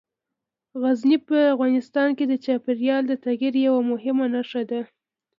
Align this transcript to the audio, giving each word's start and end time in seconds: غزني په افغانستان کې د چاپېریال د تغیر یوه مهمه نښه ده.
غزني 0.81 1.17
په 1.27 1.37
افغانستان 1.53 2.09
کې 2.17 2.25
د 2.27 2.33
چاپېریال 2.45 3.01
د 3.07 3.13
تغیر 3.25 3.53
یوه 3.67 3.81
مهمه 3.91 4.25
نښه 4.33 4.61
ده. 4.71 4.81